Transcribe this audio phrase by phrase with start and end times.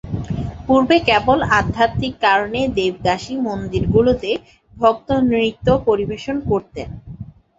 [0.67, 4.31] পূর্বে, কেবল আধ্যাত্মিক কারণে দেবদাসী মন্দিরগুলিতে
[4.73, 6.89] ভক্ত নৃত্য পরিবেশন করতেন।